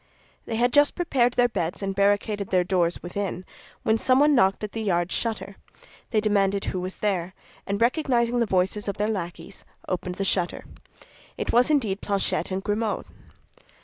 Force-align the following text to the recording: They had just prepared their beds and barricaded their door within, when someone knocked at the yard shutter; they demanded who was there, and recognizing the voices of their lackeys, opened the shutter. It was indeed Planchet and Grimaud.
They 0.47 0.55
had 0.55 0.73
just 0.73 0.95
prepared 0.95 1.33
their 1.33 1.47
beds 1.47 1.83
and 1.83 1.93
barricaded 1.93 2.49
their 2.49 2.63
door 2.63 2.89
within, 3.03 3.45
when 3.83 3.99
someone 3.99 4.33
knocked 4.33 4.63
at 4.63 4.71
the 4.71 4.81
yard 4.81 5.11
shutter; 5.11 5.57
they 6.09 6.19
demanded 6.19 6.65
who 6.65 6.79
was 6.79 6.97
there, 6.97 7.35
and 7.67 7.79
recognizing 7.79 8.39
the 8.39 8.47
voices 8.47 8.87
of 8.87 8.97
their 8.97 9.07
lackeys, 9.07 9.63
opened 9.87 10.15
the 10.15 10.25
shutter. 10.25 10.65
It 11.37 11.51
was 11.53 11.69
indeed 11.69 12.01
Planchet 12.01 12.49
and 12.49 12.63
Grimaud. 12.63 13.05